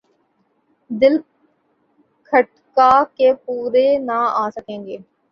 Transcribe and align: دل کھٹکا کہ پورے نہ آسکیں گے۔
دل 0.89 1.13
کھٹکا 2.33 2.87
کہ 3.17 3.33
پورے 3.45 3.87
نہ 3.99 4.19
آسکیں 4.35 4.85
گے۔ 4.85 4.97